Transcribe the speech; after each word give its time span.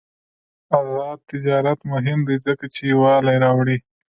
آزاد 0.79 1.17
تجارت 1.31 1.79
مهم 1.91 2.19
دی 2.27 2.37
ځکه 2.45 2.65
چې 2.73 2.81
یووالي 2.91 3.35
راوړي. 3.43 3.77